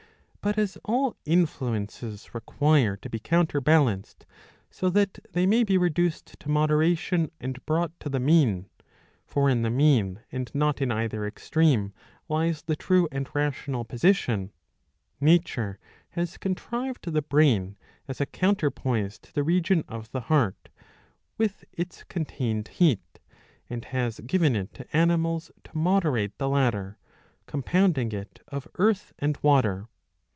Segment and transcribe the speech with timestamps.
[0.43, 4.25] But as all influences require to be counterbalanced,
[4.71, 8.67] so that they may be reduced to moderation and brought to the mean
[9.23, 11.93] (for in the mean, and not in either extreme,
[12.27, 14.51] lies the true and rational position),
[15.19, 15.77] nature
[16.09, 17.77] has contrived the brain
[18.07, 20.69] as a counterpoise to the region of the heart
[21.37, 23.19] with its contained heat,
[23.69, 26.97] and has given it to animals to moderate the latter,
[27.45, 29.87] com pounding it of earth and water.